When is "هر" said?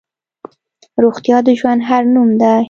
1.89-2.03